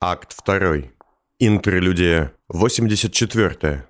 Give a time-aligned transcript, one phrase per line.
[0.00, 0.92] Акт 2.
[1.40, 3.84] Интерлюдия 84.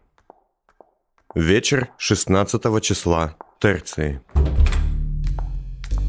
[1.34, 4.22] Вечер 16 числа Терции.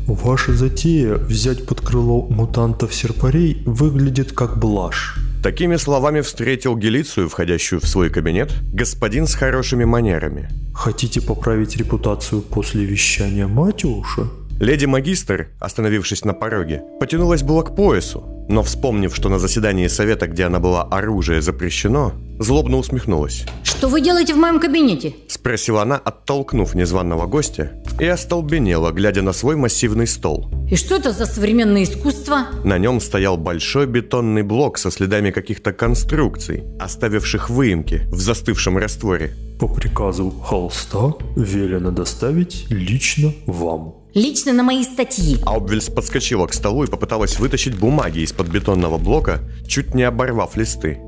[0.08, 5.18] Ваша затея взять под крыло мутантов-серпарей выглядит как блажь.
[5.44, 10.48] Такими словами встретил Гелицию, входящую в свой кабинет, господин с хорошими манерами.
[10.74, 14.30] Хотите поправить репутацию после вещания Матюша?
[14.62, 20.46] Леди-магистр, остановившись на пороге, потянулась было к поясу, но вспомнив, что на заседании совета, где
[20.46, 23.46] она была оружие запрещено, злобно усмехнулась.
[23.64, 25.14] Что вы делаете в моем кабинете?
[25.28, 30.50] Спросила она, оттолкнув незваного гостя, и остолбенела, глядя на свой массивный стол.
[30.70, 32.48] И что это за современное искусство?
[32.64, 39.34] На нем стоял большой бетонный блок со следами каких-то конструкций, оставивших выемки в застывшем растворе.
[39.60, 43.99] По приказу холста велено доставить лично вам.
[44.14, 45.38] Лично на мои статьи.
[45.46, 51.00] Аубвельс подскочила к столу и попыталась вытащить бумаги из-под бетонного блока, чуть не оборвав листы.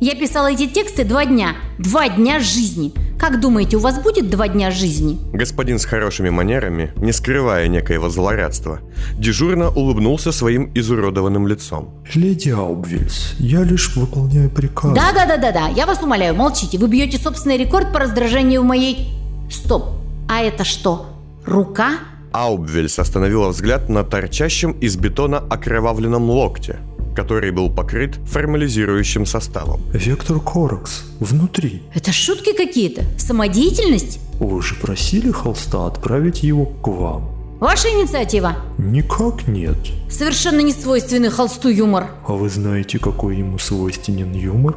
[0.00, 1.56] Я писала эти тексты два дня.
[1.78, 2.92] Два дня жизни.
[3.18, 5.18] Как думаете, у вас будет два дня жизни?
[5.30, 8.80] Господин с хорошими манерами, не скрывая некоего злорадства,
[9.18, 12.02] дежурно улыбнулся своим изуродованным лицом.
[12.14, 14.94] Леди Аубвильс, я лишь выполняю приказ.
[14.94, 16.78] Да-да-да-да-да, я вас умоляю, молчите.
[16.78, 19.10] Вы бьете собственный рекорд по раздражению моей...
[19.50, 19.90] Стоп,
[20.28, 21.10] а это что,
[21.44, 21.98] рука?
[22.32, 26.78] Аубвельс остановила взгляд на торчащем из бетона окровавленном локте,
[27.16, 29.80] который был покрыт формализирующим составом.
[29.92, 31.82] Вектор Коракс, внутри.
[31.94, 33.02] Это шутки какие-то?
[33.18, 34.20] Самодеятельность?
[34.38, 37.30] Вы же просили холста отправить его к вам.
[37.58, 38.56] Ваша инициатива?
[38.78, 39.76] Никак нет.
[40.08, 42.06] Совершенно не свойственный холсту юмор.
[42.26, 44.76] А вы знаете, какой ему свойственен юмор?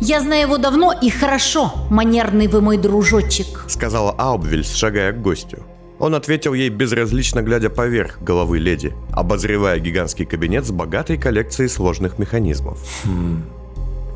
[0.00, 3.66] Я знаю его давно и хорошо, манерный вы мой дружочек.
[3.68, 5.62] Сказала Аубвельс, шагая к гостю.
[6.04, 12.18] Он ответил ей безразлично, глядя поверх головы леди, обозревая гигантский кабинет с богатой коллекцией сложных
[12.18, 12.78] механизмов.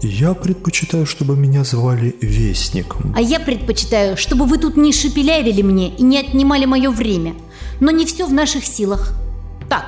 [0.03, 3.14] Я предпочитаю, чтобы меня звали Вестником.
[3.16, 7.34] А я предпочитаю, чтобы вы тут не шепелявили мне и не отнимали мое время.
[7.81, 9.15] Но не все в наших силах.
[9.70, 9.87] Так,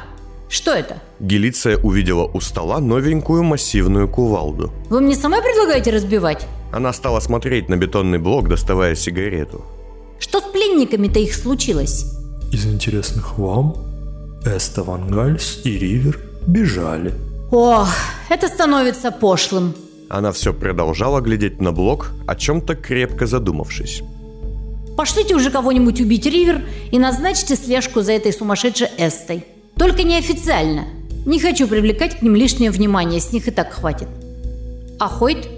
[0.49, 1.03] что это?
[1.21, 4.73] Гелиция увидела у стола новенькую массивную кувалду.
[4.89, 6.47] Вы мне самой предлагаете разбивать?
[6.73, 9.67] Она стала смотреть на бетонный блок, доставая сигарету.
[10.21, 12.05] Что с пленниками-то их случилось?
[12.53, 13.75] Из интересных вам
[14.45, 17.15] Эста Вангальс и Ривер бежали.
[17.51, 17.89] Ох,
[18.29, 19.75] это становится пошлым.
[20.09, 24.03] Она все продолжала глядеть на блок, о чем-то крепко задумавшись.
[24.97, 29.45] Пошлите уже кого-нибудь убить Ривер и назначьте слежку за этой сумасшедшей Эстой.
[29.77, 30.85] Только неофициально.
[31.25, 34.09] Не хочу привлекать к ним лишнее внимание, с них и так хватит.
[34.99, 35.49] А Хойт?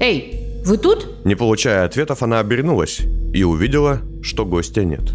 [0.00, 1.24] Эй, вы тут?
[1.24, 3.00] Не получая ответов, она обернулась
[3.38, 5.12] и увидела, что гостя нет.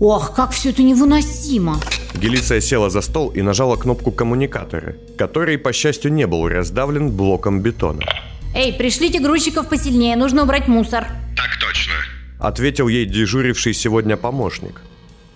[0.00, 1.80] Ох, как все это невыносимо.
[2.14, 7.60] Гелиция села за стол и нажала кнопку коммуникатора, который, по счастью, не был раздавлен блоком
[7.60, 8.02] бетона.
[8.54, 11.06] Эй, пришлите грузчиков посильнее, нужно убрать мусор.
[11.36, 11.94] «Так точно»,—
[12.40, 14.82] ответил ей дежуривший сегодня помощник.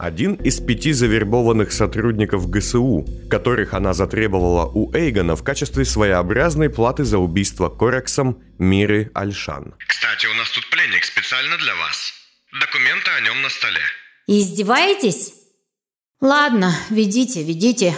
[0.01, 7.05] Один из пяти завербованных сотрудников ГСУ, которых она затребовала у Эйгона в качестве своеобразной платы
[7.05, 9.75] за убийство Корексом Миры Альшан.
[9.87, 12.15] Кстати, у нас тут пленник специально для вас.
[12.59, 13.83] Документы о нем на столе.
[14.27, 15.35] Издеваетесь?
[16.23, 17.95] Ладно, ведите, ведите.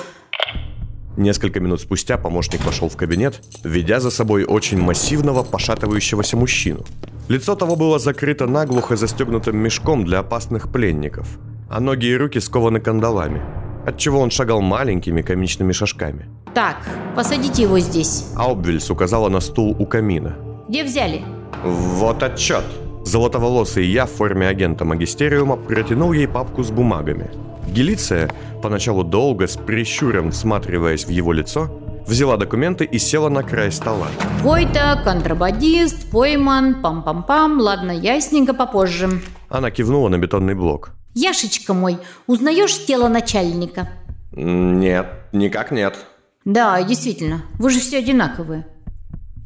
[1.17, 6.85] Несколько минут спустя помощник вошел в кабинет, ведя за собой очень массивного, пошатывающегося мужчину.
[7.29, 11.29] Лицо того было закрыто наглухо застегнутым мешком для опасных пленников,
[11.73, 13.41] а ноги и руки скованы кандалами,
[13.87, 16.29] отчего он шагал маленькими комичными шажками.
[16.55, 16.77] Так,
[17.17, 18.27] посадите его здесь.
[18.37, 20.37] Аубвельс указала на стул у камина.
[20.69, 21.23] Где взяли?
[21.65, 22.65] «Вот отчет!»
[23.05, 27.31] Золотоволосый я в форме агента магистериума протянул ей папку с бумагами.
[27.69, 28.31] Гелиция,
[28.63, 31.71] поначалу долго, с прищуром всматриваясь в его лицо,
[32.07, 34.09] взяла документы и села на край стола.
[34.43, 39.09] Войта, контрабандист, пойман, пам-пам-пам, ладно, ясненько попозже.
[39.49, 40.93] Она кивнула на бетонный блок.
[41.15, 43.89] Яшечка мой, узнаешь тело начальника?
[44.33, 45.97] «Нет, никак нет».
[46.45, 48.67] Да, действительно, вы же все одинаковые.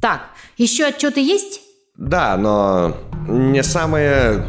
[0.01, 1.61] Так, еще отчеты есть?
[1.97, 2.97] «Да, но
[3.29, 4.47] не самое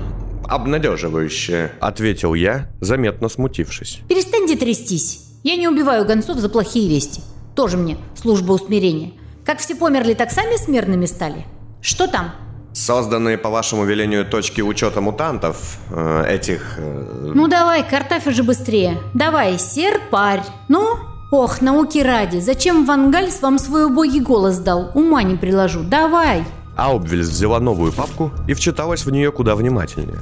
[0.48, 4.02] обнадеживающее»,— ответил я, заметно смутившись.
[4.08, 5.24] Перестаньте трястись.
[5.44, 7.22] Я не убиваю гонцов за плохие вести.
[7.56, 9.14] Тоже мне служба усмирения.
[9.46, 11.46] Как все померли, так сами смертными стали.
[11.82, 12.32] Что там?
[12.78, 16.76] Созданные по вашему велению точки учета мутантов, э, этих...
[16.78, 19.00] э, Ну давай, картавь уже быстрее.
[19.16, 20.44] Давай, серпарь.
[20.68, 20.98] Ну?
[21.32, 22.38] Ох, науки ради.
[22.38, 24.92] Зачем Ван Гальс вам свой убогий голос дал?
[24.94, 25.82] Ума не приложу.
[25.82, 26.44] Давай.
[26.76, 30.20] Аубвельс взяла новую папку и вчиталась в нее куда внимательнее.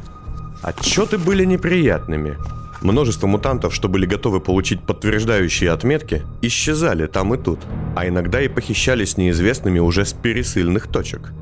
[0.61, 2.37] Отчеты были неприятными.
[2.81, 7.59] Множество мутантов, что были готовы получить подтверждающие отметки, исчезали там и тут,
[7.97, 11.33] а иногда и похищались неизвестными уже с пересыльных точек.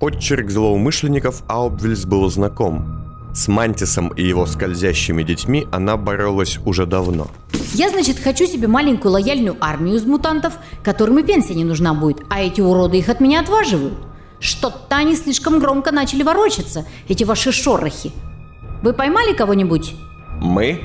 [0.00, 3.04] Подчерк злоумышленников Аубвельс был знаком.
[3.34, 7.28] С Мантисом и его скользящими детьми она боролась уже давно.
[7.74, 12.22] Я, значит, хочу себе маленькую лояльную армию из мутантов, которым и пенсия не нужна будет,
[12.30, 13.98] а эти уроды их от меня отваживают.
[14.40, 18.10] Что-то они слишком громко начали ворочаться, эти ваши шорохи.
[18.82, 19.94] Вы поймали кого-нибудь?
[20.40, 20.80] Мы?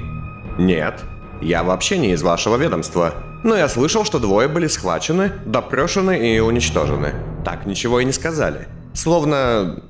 [0.59, 1.05] Нет.
[1.41, 3.13] Я вообще не из вашего ведомства.
[3.43, 7.13] Но я слышал, что двое были схвачены, допрошены и уничтожены.
[7.45, 8.67] Так ничего и не сказали.
[8.95, 9.83] Словно...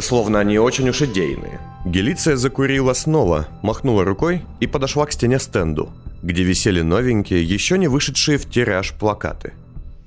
[0.00, 1.60] Словно они очень уж идейные.
[1.86, 5.92] Гелиция закурила снова, махнула рукой и подошла к стене стенду,
[6.22, 9.52] где висели новенькие, еще не вышедшие в тираж плакаты.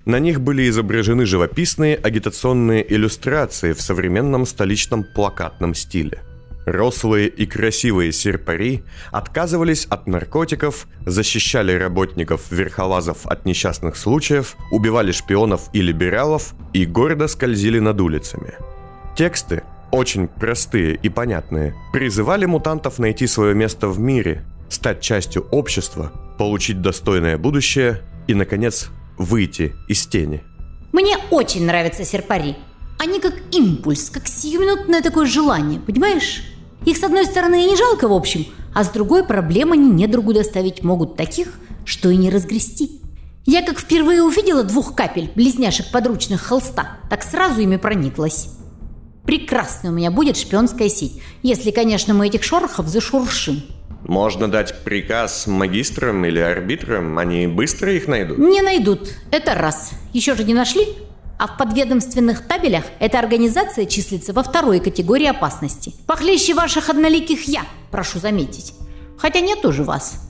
[0.04, 6.22] На них были изображены живописные агитационные иллюстрации в современном столичном плакатном стиле.
[6.68, 15.70] Рослые и красивые серпари отказывались от наркотиков, защищали работников верхолазов от несчастных случаев, убивали шпионов
[15.72, 18.56] и либералов и гордо скользили над улицами.
[19.16, 26.12] Тексты, очень простые и понятные, призывали мутантов найти свое место в мире, стать частью общества,
[26.38, 30.44] получить достойное будущее и, наконец, выйти из тени.
[30.92, 32.58] Мне очень нравятся серпари.
[33.00, 36.44] Они как импульс, как сиюминутное такое желание, понимаешь?
[36.86, 40.34] Их с одной стороны и не жалко в общем, а с другой проблем они недругу
[40.34, 43.02] доставить могут таких, что и не разгрести.
[43.46, 48.50] Я как впервые увидела двух капель, близняшек подручных холста, так сразу ими прониклась.
[49.26, 53.64] Прекрасная у меня будет шпионская сеть, если, конечно, мы этих шорохов зашуршим.
[54.04, 58.38] Можно дать приказ магистрам или арбитрам, они быстро их найдут.
[58.38, 59.92] Не найдут, это раз.
[60.14, 60.86] Еще же не нашли?
[61.38, 65.94] А в подведомственных табелях эта организация числится во второй категории опасности.
[66.08, 68.74] Похлеще ваших одноликих я, прошу заметить.
[69.18, 70.28] Хотя нет уже вас.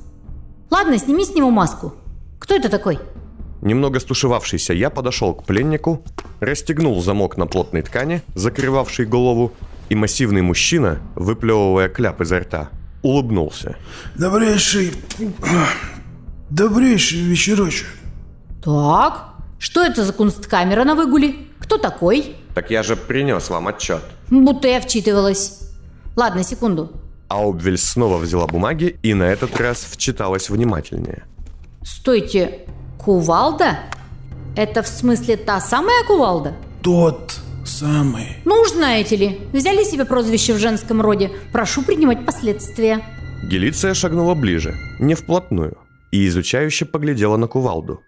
[0.70, 1.94] Ладно, сними с него маску.
[2.40, 3.00] Кто это такой?
[3.62, 6.04] Немного стушевавшийся я подошел к пленнику,
[6.42, 9.54] расстегнул замок на плотной ткани, закрывавшей голову,
[9.90, 12.70] и массивный мужчина, выплевывая кляп изо рта,
[13.02, 13.78] улыбнулся.
[14.16, 14.92] Добрейший...
[16.50, 17.88] Добрейший вечерочек.
[18.64, 21.36] Так, что это за кунсткамера на выгуле?
[21.60, 22.36] Кто такой?
[22.54, 24.02] Так я же принес вам отчет.
[24.30, 25.62] Будто я вчитывалась.
[26.16, 26.92] Ладно, секунду.
[27.28, 31.26] Аубвель снова взяла бумаги и на этот раз вчиталась внимательнее.
[31.84, 32.66] Стойте,
[32.98, 33.80] кувалда?
[34.56, 36.54] Это в смысле та самая кувалда?
[36.82, 38.38] Тот самый.
[38.46, 41.32] Ну уж знаете ли, взяли себе прозвище в женском роде.
[41.52, 43.02] Прошу принимать последствия.
[43.44, 45.78] Гелиция шагнула ближе, не вплотную,
[46.12, 48.02] и изучающе поглядела на кувалду.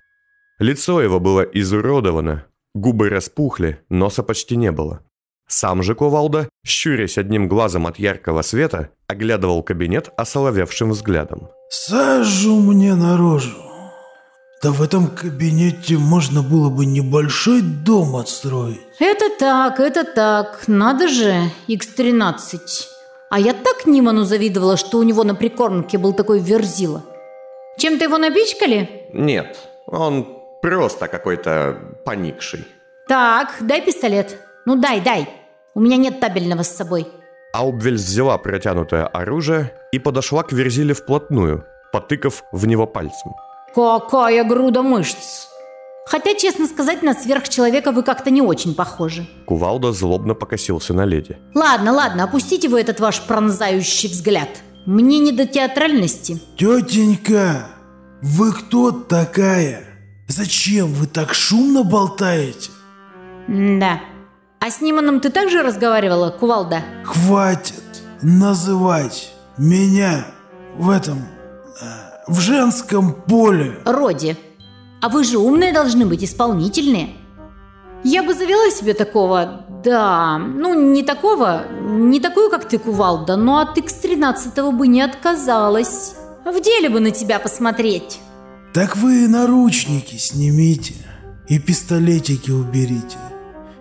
[0.60, 5.02] Лицо его было изуродовано, губы распухли, носа почти не было.
[5.48, 11.50] Сам же Кувалда, щурясь одним глазом от яркого света, оглядывал кабинет осоловевшим взглядом.
[11.70, 13.56] Сажу мне наружу.
[14.62, 18.82] Да в этом кабинете можно было бы небольшой дом отстроить.
[19.00, 20.68] Это так, это так.
[20.68, 22.60] Надо же, X13.
[23.30, 27.04] А я так Ниману завидовала, что у него на прикормке был такой верзила.
[27.78, 29.08] Чем-то его напичкали?
[29.14, 29.58] Нет,
[29.88, 32.66] он просто какой-то поникший.
[33.08, 34.38] Так, дай пистолет.
[34.66, 35.30] Ну дай, дай.
[35.74, 37.08] У меня нет табельного с собой.
[37.54, 43.34] Аубвельс взяла протянутое оружие и подошла к Верзиле вплотную, потыкав в него пальцем.
[43.74, 45.48] Какая груда мышц!
[46.06, 49.28] Хотя, честно сказать, на сверхчеловека вы как-то не очень похожи.
[49.46, 51.38] Кувалда злобно покосился на леди.
[51.54, 54.50] Ладно, ладно, опустите вы этот ваш пронзающий взгляд.
[54.88, 56.40] Мне не до театральности.
[56.58, 57.68] Тетенька,
[58.24, 59.89] вы кто такая?
[60.30, 62.70] Зачем вы так шумно болтаете?
[63.48, 64.00] Да.
[64.60, 66.84] А с Ниманом ты также разговаривала, Кувалда?
[67.04, 67.84] Хватит
[68.22, 70.28] называть меня
[70.78, 71.18] в этом...
[71.82, 71.86] э,
[72.28, 73.80] в женском поле.
[73.86, 74.38] Роди.
[75.02, 77.16] А вы же умные должны быть, исполнительные.
[78.04, 83.58] Я бы завела себе такого, да, ну не такого, не такую, как ты, Кувалда, но
[83.60, 86.14] от X13 бы не отказалась.
[86.46, 88.20] В деле бы на тебя посмотреть.
[88.74, 90.94] Так вы наручники снимите
[91.48, 93.18] и пистолетики уберите.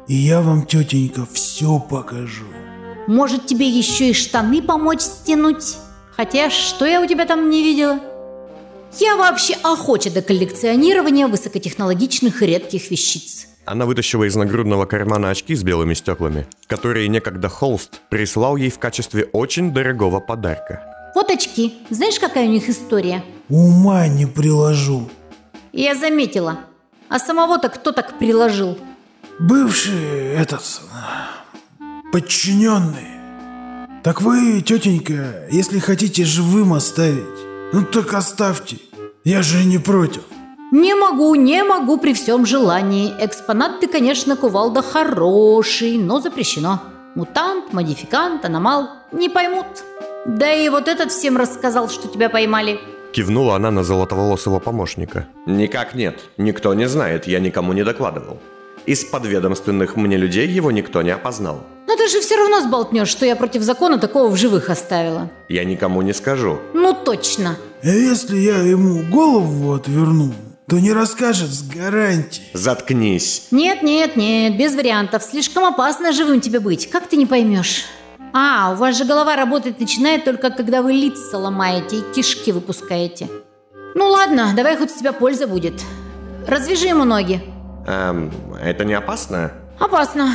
[0.06, 2.46] И я вам, тетенька, все покажу.
[3.06, 5.76] Может, тебе еще и штаны помочь стянуть?
[6.16, 8.00] Хотя, что я у тебя там не видела?
[8.98, 13.46] Я вообще охоча до коллекционирования высокотехнологичных и редких вещиц.
[13.66, 18.78] Она вытащила из нагрудного кармана очки с белыми стеклами, которые некогда Холст прислал ей в
[18.78, 20.87] качестве очень дорогого подарка.
[21.18, 21.74] Вот очки.
[21.90, 23.24] Знаешь, какая у них история?
[23.48, 25.10] Ума не приложу.
[25.72, 26.60] Я заметила.
[27.08, 28.78] А самого-то кто так приложил?
[29.40, 30.62] Бывший этот...
[32.12, 33.18] подчиненный.
[34.04, 37.38] Так вы, тетенька, если хотите живым оставить,
[37.72, 38.76] ну так оставьте.
[39.24, 40.22] Я же не против.
[40.70, 43.12] Не могу, не могу при всем желании.
[43.18, 46.80] Экспонат ты, конечно, кувалда хороший, но запрещено.
[47.16, 49.66] Мутант, модификант, аномал не поймут.
[50.28, 52.78] Да и вот этот всем рассказал, что тебя поймали.
[53.12, 55.26] Кивнула она на золотоволосого помощника.
[55.46, 56.20] Никак нет.
[56.36, 58.38] Никто не знает, я никому не докладывал.
[58.84, 61.62] Из подведомственных мне людей его никто не опознал.
[61.86, 65.30] Но ты же все равно сболтнешь, что я против закона такого в живых оставила.
[65.48, 66.58] Я никому не скажу.
[66.74, 67.56] Ну точно.
[67.82, 70.34] А если я ему голову отверну,
[70.68, 72.48] то не расскажет с гарантией.
[72.52, 73.46] Заткнись.
[73.50, 75.22] Нет, нет, нет, без вариантов.
[75.22, 76.90] Слишком опасно живым тебе быть.
[76.90, 77.86] Как ты не поймешь?
[78.32, 83.28] А, у вас же голова работать начинает только когда вы лица ломаете и кишки выпускаете.
[83.94, 85.82] Ну ладно, давай хоть с тебя польза будет.
[86.46, 87.42] Развяжи ему ноги.
[87.86, 88.32] Эм,
[88.62, 89.52] это не опасно?
[89.78, 90.34] Опасно.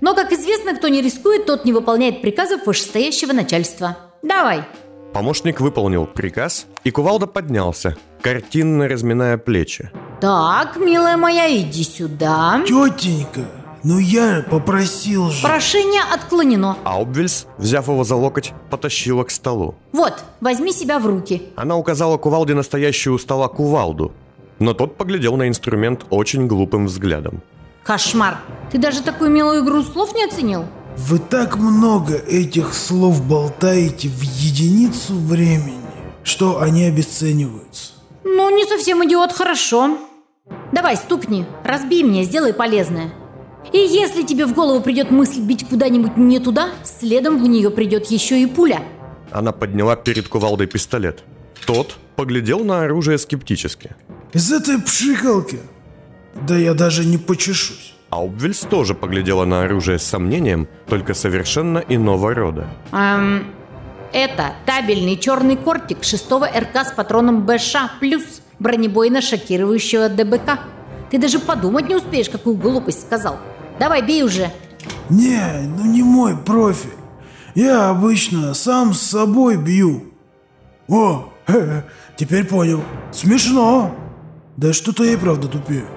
[0.00, 3.96] Но, как известно, кто не рискует, тот не выполняет приказов вышестоящего начальства.
[4.22, 4.64] Давай.
[5.12, 9.90] Помощник выполнил приказ, и кувалда поднялся, картинно разминая плечи.
[10.20, 12.62] Так, милая моя, иди сюда.
[12.66, 13.42] Тетенька,
[13.84, 15.42] ну я попросил же.
[15.42, 16.76] Прошение отклонено.
[16.84, 19.74] Аубвельс, взяв его за локоть, потащила к столу.
[19.92, 21.42] Вот, возьми себя в руки.
[21.56, 24.12] Она указала кувалде настоящую у стола кувалду,
[24.58, 27.42] но тот поглядел на инструмент очень глупым взглядом.
[27.82, 28.38] Кошмар.
[28.70, 30.66] Ты даже такую милую игру слов не оценил?
[30.96, 35.80] Вы так много этих слов болтаете в единицу времени,
[36.22, 37.92] что они обесцениваются.
[38.24, 39.98] Ну, не совсем идиот, хорошо.
[40.70, 43.12] Давай, стукни, разбей мне, сделай полезное.
[43.72, 48.06] И если тебе в голову придет мысль бить куда-нибудь не туда, следом в нее придет
[48.06, 48.82] еще и пуля.
[49.30, 51.22] Она подняла перед кувалдой пистолет.
[51.66, 53.94] Тот поглядел на оружие скептически.
[54.32, 55.60] Из этой пшикалки?
[56.46, 57.94] Да я даже не почешусь.
[58.10, 62.66] Аубвельс тоже поглядела на оружие с сомнением, только совершенно иного рода.
[62.92, 63.46] Эм,
[64.12, 70.60] это табельный черный кортик 6 РК с патроном БШ плюс бронебойно-шокирующего ДБК.
[71.10, 73.38] Ты даже подумать не успеешь, какую глупость сказал.
[73.82, 74.48] Давай, бей уже.
[75.10, 75.42] Не,
[75.76, 76.94] ну не мой профиль.
[77.56, 80.04] Я обычно сам с собой бью.
[80.86, 81.84] О, хе-хе,
[82.16, 82.84] теперь понял.
[83.10, 83.92] Смешно.
[84.56, 85.88] Да что-то я и правда тупею.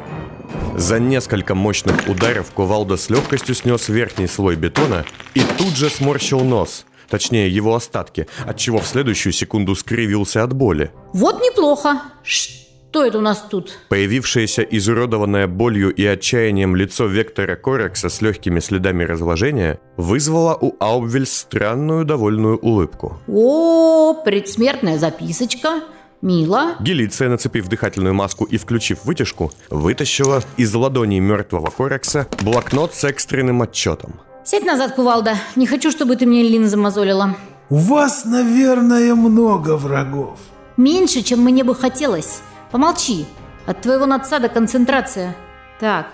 [0.75, 6.39] За несколько мощных ударов кувалда с легкостью снес верхний слой бетона и тут же сморщил
[6.39, 10.91] нос, точнее его остатки, отчего в следующую секунду скривился от боли.
[11.13, 12.01] Вот неплохо.
[12.23, 12.64] Что
[13.03, 13.79] это у нас тут?
[13.89, 21.25] Появившееся изуродованное болью и отчаянием лицо Вектора Корекса с легкими следами разложения вызвало у Аубвель
[21.25, 23.19] странную довольную улыбку.
[23.27, 25.81] О, предсмертная записочка.
[26.21, 26.75] Мило.
[26.79, 33.61] Гелиция, нацепив дыхательную маску и включив вытяжку, вытащила из ладоней мертвого Корекса блокнот с экстренным
[33.61, 34.19] отчетом.
[34.43, 35.35] Сядь назад, кувалда.
[35.55, 37.35] Не хочу, чтобы ты мне линзы мозолила.
[37.69, 40.39] У вас, наверное, много врагов.
[40.77, 42.41] Меньше, чем мне бы хотелось.
[42.75, 43.25] Помолчи.
[43.65, 45.33] От твоего надсада концентрация.
[45.79, 46.07] Так.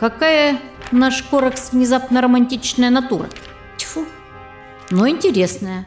[0.00, 0.58] Какая
[0.90, 3.28] наш Корекс внезапно романтичная натура?
[3.76, 4.06] Тьфу.
[4.90, 5.86] Но интересная.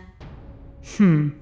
[0.98, 1.34] Хм.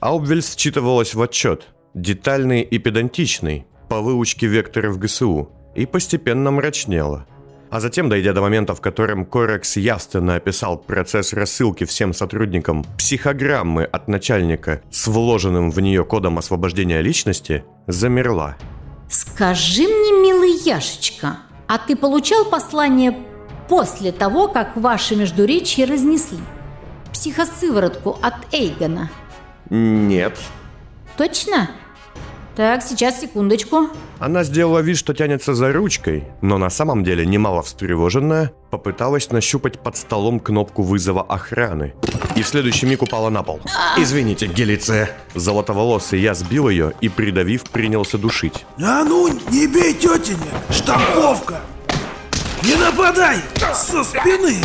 [0.00, 7.26] Аубвельс считывалась в отчет, детальный и педантичный, по выучке векторов ГСУ, и постепенно мрачнела.
[7.70, 13.84] А затем, дойдя до момента, в котором Корекс явственно описал процесс рассылки всем сотрудникам психограммы
[13.84, 18.56] от начальника с вложенным в нее кодом освобождения личности, замерла.
[19.10, 23.16] Скажи мне, милый Яшечка, а ты получал послание
[23.68, 26.38] после того, как ваши междуречья разнесли?
[27.12, 29.10] Психосыворотку от Эйгона.
[29.70, 30.38] Нет.
[31.16, 31.70] Точно?
[32.56, 33.90] Так, сейчас, секундочку.
[34.18, 39.78] Она сделала вид, что тянется за ручкой, но на самом деле, немало встревоженная, попыталась нащупать
[39.78, 41.92] под столом кнопку вызова охраны.
[42.34, 43.60] И в следующий миг упала на пол.
[43.98, 48.64] «Извините, Гелиция!» Золотоволосый я сбил ее и, придавив, принялся душить.
[48.78, 50.38] А ну, не бей тетиня!
[50.70, 51.60] Штамповка!
[52.62, 53.36] Не нападай!
[53.74, 54.56] Со спины!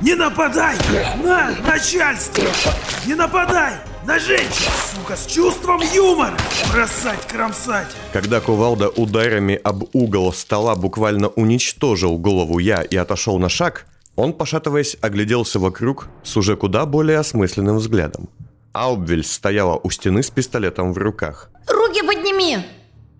[0.00, 0.76] Не нападай!
[1.22, 2.44] На начальство!
[3.06, 3.74] Не нападай!
[4.06, 6.36] На женщин, сука, с чувством юмора!
[6.70, 7.86] Бросать, кромсать!
[8.12, 14.34] Когда кувалда ударами об угол стола буквально уничтожил голову я и отошел на шаг, он,
[14.34, 18.28] пошатываясь, огляделся вокруг с уже куда более осмысленным взглядом.
[18.72, 21.50] Аубвель стояла у стены с пистолетом в руках.
[21.66, 22.58] Руки подними!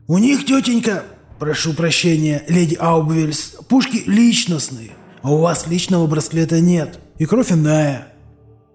[0.07, 1.05] У них, тетенька,
[1.38, 4.91] прошу прощения, леди Аубвельс, пушки личностные,
[5.23, 8.13] а у вас личного браслета нет, и кровь иная.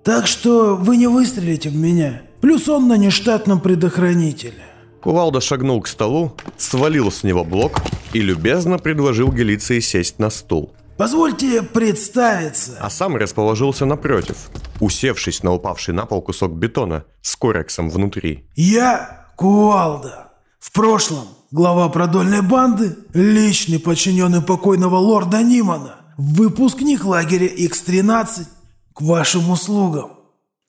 [0.03, 2.21] Так что вы не выстрелите в меня.
[2.41, 4.63] Плюс он на нештатном предохранителе.
[5.01, 7.81] Кувалда шагнул к столу, свалил с него блок
[8.13, 10.73] и любезно предложил Гелиции сесть на стул.
[10.97, 12.77] позвольте представиться.
[12.81, 14.49] а сам расположился напротив,
[14.81, 18.45] усевшись на упавший на пол кусок бетона с корексом внутри.
[18.55, 20.33] Я Кувалда.
[20.59, 28.47] В прошлом глава продольной банды, личный подчиненный покойного лорда Нимана, выпускник лагеря X-13
[28.99, 30.11] к вашим услугам.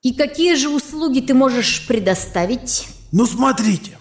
[0.02, 2.86] И какие же услуги ты можешь предоставить?
[3.10, 3.98] Ну смотрите.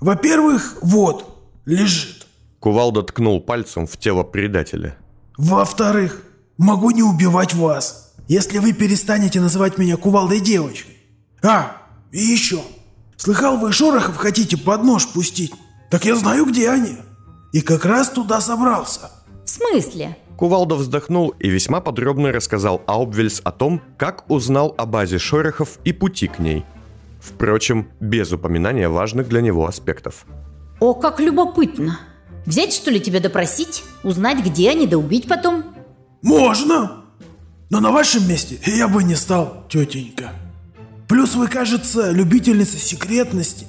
[0.00, 2.26] Во-первых, вот, лежит.
[2.60, 4.98] Кувалда ткнул пальцем в тело предателя.
[5.38, 6.22] Во-вторых,
[6.58, 10.98] могу не убивать вас, если вы перестанете называть меня кувалдой девочкой.
[11.42, 11.78] А,
[12.12, 12.60] и еще.
[13.16, 15.54] Слыхал, вы шорохов хотите под нож пустить?
[15.90, 16.98] Так я знаю, где они.
[17.54, 19.10] И как раз туда собрался.
[19.46, 20.18] В смысле?
[20.36, 25.92] Кувалда вздохнул и весьма подробно рассказал Аубвельс о том, как узнал о базе Шорохов и
[25.92, 26.64] пути к ней.
[27.20, 30.26] Впрочем, без упоминания важных для него аспектов.
[30.80, 32.00] О, как любопытно.
[32.46, 33.84] Взять, что ли, тебя допросить?
[34.02, 35.64] Узнать, где они, да убить потом?
[36.20, 37.04] Можно.
[37.70, 40.32] Но на вашем месте я бы не стал, тетенька.
[41.08, 43.66] Плюс вы, кажется, любительница секретности.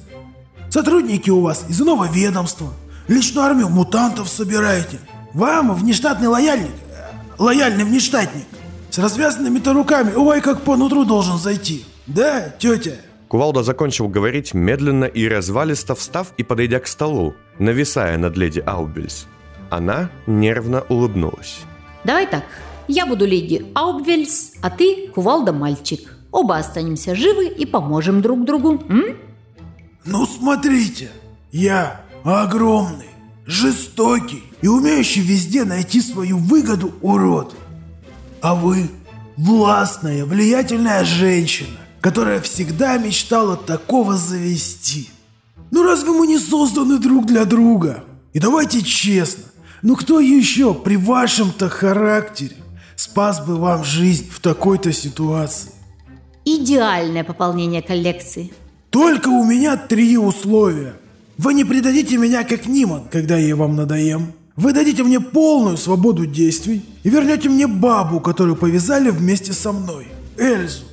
[0.70, 2.74] Сотрудники у вас из иного ведомства.
[3.08, 5.00] Личную армию мутантов собираете.
[5.36, 6.72] Вам внештатный лояльник,
[7.38, 8.46] лояльный внештатник,
[8.90, 11.84] с развязанными-то руками, ой, как по нутру должен зайти.
[12.08, 12.94] Да, тетя?
[13.28, 19.28] Кувалда закончил говорить медленно и развалисто, встав и подойдя к столу, нависая над леди Аубельс.
[19.70, 21.58] Она нервно улыбнулась.
[22.06, 22.46] Давай так.
[22.88, 26.16] Я буду леди Аубвельс, а ты кувалда мальчик.
[26.32, 28.82] Оба останемся живы и поможем друг другу.
[28.88, 29.18] М?
[30.06, 31.10] Ну смотрите,
[31.52, 33.10] я огромный,
[33.46, 37.56] жестокий и умеющий везде найти свою выгоду урод.
[38.42, 38.90] А вы
[39.38, 45.12] властная, влиятельная женщина, которая всегда мечтала такого завести.
[45.70, 48.06] Ну разве мы не созданы друг для друга?
[48.34, 49.44] И давайте честно,
[49.84, 52.56] ну кто еще при вашем-то характере
[52.96, 55.70] спас бы вам жизнь в такой-то ситуации?
[56.44, 58.52] Идеальное пополнение коллекции.
[58.90, 60.96] Только у меня три условия.
[61.38, 64.34] Вы не предадите меня как Ниман, когда я вам надоем.
[64.56, 70.08] Вы дадите мне полную свободу действий и вернете мне бабу, которую повязали вместе со мной,
[70.38, 70.86] Эльзу.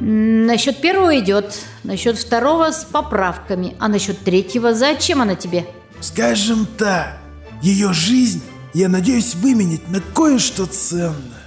[0.00, 5.66] Насчет первого идет, насчет второго с поправками, а насчет третьего зачем она тебе?
[6.00, 7.18] Скажем так,
[7.62, 8.42] ее жизнь
[8.74, 11.44] я надеюсь выменить на кое-что ценное.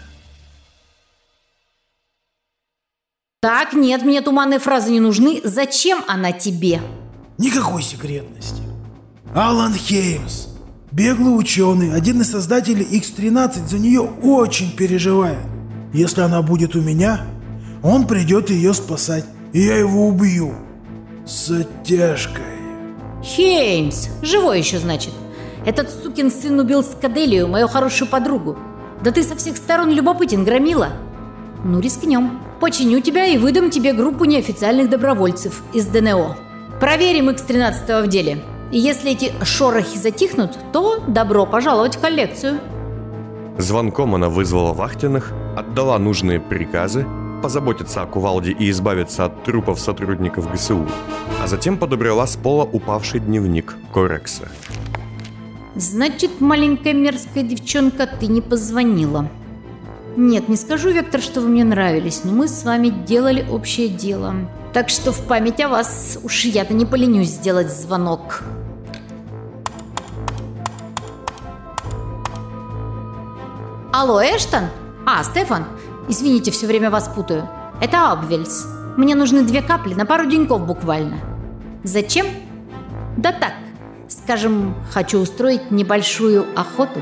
[3.41, 5.41] Так, нет, мне туманные фразы не нужны.
[5.43, 6.81] Зачем она тебе?
[7.37, 8.63] Никакой секретности.
[9.35, 10.47] Алан Хеймс,
[10.97, 15.37] беглый ученый, один из создателей X-13, за нее очень переживает.
[15.93, 17.21] Если она будет у меня,
[17.83, 20.55] он придет ее спасать, и я его убью.
[21.23, 22.43] С оттяжкой.
[23.23, 25.13] Хеймс, живой еще, значит.
[25.67, 28.57] Этот сукин сын убил Скаделию, мою хорошую подругу.
[29.03, 30.93] Да ты со всех сторон любопытен, громила.
[31.63, 32.39] Ну, рискнем.
[32.59, 36.37] Починю тебя и выдам тебе группу неофициальных добровольцев из ДНО.
[36.79, 38.43] Проверим X-13 в деле.
[38.71, 42.59] Если эти шорохи затихнут, то добро пожаловать в коллекцию.
[43.57, 47.05] Звонком она вызвала вахтенных, отдала нужные приказы,
[47.41, 50.85] позаботиться о кувалде и избавиться от трупов сотрудников ГСУ,
[51.41, 54.49] а затем подобрала с пола упавший дневник Корекса.
[55.75, 59.29] Значит, маленькая мерзкая девчонка, ты не позвонила.
[60.15, 64.33] Нет, не скажу, Вектор, что вы мне нравились, но мы с вами делали общее дело.
[64.73, 68.43] Так что в память о вас уж я-то не поленюсь сделать звонок.
[73.99, 74.65] Алло, Эштон?
[75.07, 75.65] А, Стефан?
[76.07, 77.49] Извините, все время вас путаю.
[77.81, 78.67] Это Абвельс.
[78.95, 81.17] Мне нужны две капли на пару деньков буквально.
[81.83, 82.27] Зачем?
[83.17, 83.53] Да так,
[84.07, 87.01] скажем, хочу устроить небольшую охоту.